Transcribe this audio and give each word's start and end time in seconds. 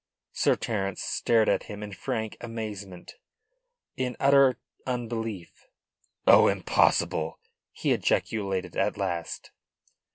Sir 0.31 0.55
Terence 0.55 1.03
stared 1.03 1.47
at 1.47 1.65
him 1.69 1.83
in 1.83 1.93
frank 1.93 2.35
amazement, 2.41 3.17
in 3.95 4.17
utter 4.19 4.57
unbelief. 4.87 5.67
"Oh, 6.25 6.47
impossible!" 6.47 7.39
he 7.71 7.91
ejaculated 7.91 8.75
at 8.75 8.97
last. 8.97 9.51